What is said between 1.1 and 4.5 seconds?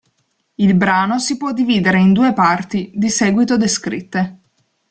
si può dividere in due parti, di seguito descritte.